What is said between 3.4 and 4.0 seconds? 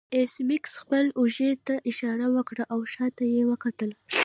وکتل